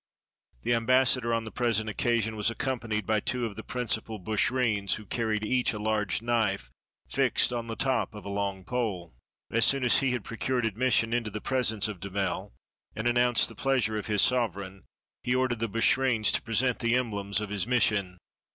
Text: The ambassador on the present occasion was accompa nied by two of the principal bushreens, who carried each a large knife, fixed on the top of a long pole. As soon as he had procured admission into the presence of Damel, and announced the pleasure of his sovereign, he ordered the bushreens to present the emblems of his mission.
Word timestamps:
The 0.63 0.73
ambassador 0.73 1.31
on 1.31 1.43
the 1.45 1.51
present 1.51 1.87
occasion 1.87 2.35
was 2.35 2.49
accompa 2.49 2.91
nied 2.91 3.05
by 3.05 3.19
two 3.19 3.45
of 3.45 3.55
the 3.55 3.61
principal 3.63 4.17
bushreens, 4.19 4.95
who 4.95 5.05
carried 5.05 5.45
each 5.45 5.73
a 5.73 5.77
large 5.79 6.23
knife, 6.23 6.71
fixed 7.07 7.53
on 7.53 7.67
the 7.67 7.75
top 7.75 8.15
of 8.15 8.25
a 8.25 8.29
long 8.29 8.65
pole. 8.65 9.13
As 9.51 9.63
soon 9.63 9.83
as 9.83 9.97
he 9.99 10.09
had 10.13 10.23
procured 10.23 10.65
admission 10.65 11.13
into 11.13 11.29
the 11.29 11.39
presence 11.39 11.87
of 11.87 11.99
Damel, 11.99 12.51
and 12.95 13.05
announced 13.05 13.47
the 13.47 13.53
pleasure 13.53 13.95
of 13.95 14.07
his 14.07 14.23
sovereign, 14.23 14.85
he 15.21 15.35
ordered 15.35 15.59
the 15.59 15.69
bushreens 15.69 16.31
to 16.31 16.41
present 16.41 16.79
the 16.79 16.95
emblems 16.95 17.39
of 17.39 17.51
his 17.51 17.67
mission. 17.67 18.17